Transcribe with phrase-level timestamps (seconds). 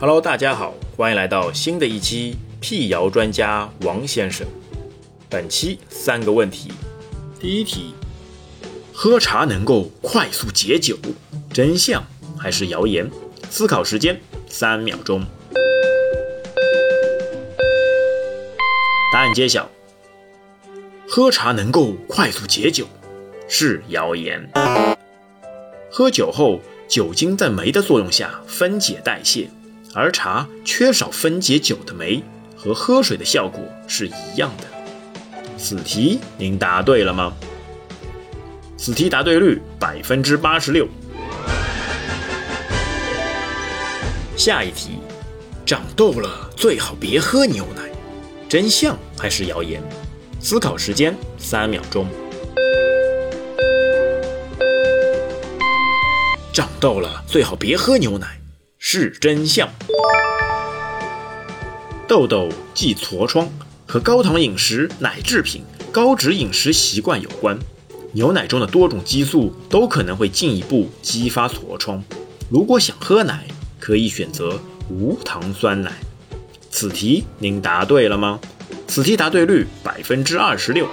[0.00, 4.46] Hello，大家好，欢迎来到新的一期辟谣专家王先生。
[5.28, 6.70] 本期三个问题，
[7.40, 7.94] 第一题：
[8.92, 10.96] 喝茶能够快速解酒，
[11.52, 12.04] 真相
[12.38, 13.10] 还是谣言？
[13.50, 15.26] 思考时间三秒钟。
[19.12, 19.68] 答案揭晓：
[21.08, 22.86] 喝茶能够快速解酒
[23.48, 24.48] 是谣言。
[25.90, 29.50] 喝酒后，酒精在酶的作用下分解代谢。
[29.94, 32.22] 而茶缺少分解酒的酶，
[32.56, 34.64] 和喝水的效果是一样的。
[35.56, 37.32] 此题您答对了吗？
[38.76, 40.86] 此题答对率百分之八十六。
[44.36, 45.00] 下一题，
[45.66, 47.90] 长痘了最好别喝牛奶，
[48.48, 49.82] 真相还是谣言？
[50.38, 52.06] 思考时间三秒钟。
[56.52, 58.37] 长痘了最好别喝牛奶。
[58.90, 59.68] 是真相。
[62.08, 63.46] 痘痘即痤疮，
[63.86, 65.62] 和高糖饮食、奶制品、
[65.92, 67.58] 高脂饮食习惯有关。
[68.12, 72.02] 牛奶中的多种激素都可能会进一步激发痤疮。
[72.48, 73.44] 如果想喝奶，
[73.78, 75.92] 可以选择无糖酸奶。
[76.70, 78.40] 此题您答对了吗？
[78.86, 80.88] 此题答对率百分之二十六。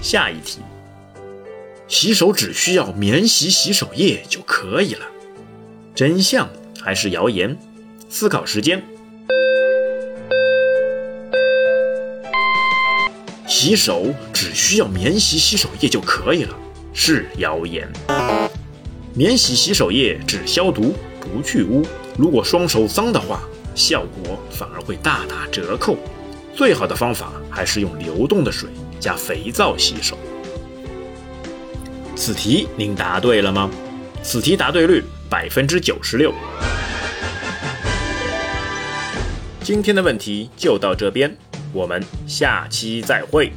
[0.00, 0.60] 下一题。
[1.92, 5.04] 洗手只需要免洗洗手液就可以了，
[5.94, 6.48] 真相
[6.80, 7.54] 还是谣言？
[8.08, 8.82] 思考时间。
[13.46, 16.56] 洗手只需要免洗洗手液就可以了，
[16.94, 17.86] 是谣言。
[19.14, 21.84] 免洗洗手液只消毒不去污，
[22.16, 23.42] 如果双手脏的话，
[23.74, 25.98] 效果反而会大打折扣。
[26.54, 30.16] 最好的方法还是用流动的水加肥皂洗手。
[32.24, 33.68] 此题您答对了吗？
[34.22, 36.32] 此题答对率百分之九十六。
[39.60, 41.36] 今天的问题就到这边，
[41.72, 43.50] 我们下期再会。